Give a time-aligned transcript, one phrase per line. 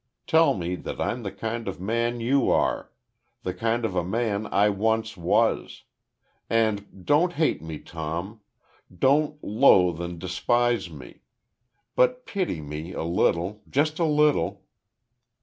[0.25, 2.89] Tell me that I'm the kind of a man you are!
[3.43, 5.83] the kind of a man I once was!
[6.49, 8.41] And don't hate me, Tom.
[8.91, 11.19] Don't loathe, and despise me, all;
[11.95, 14.63] but pity me a little just a little!"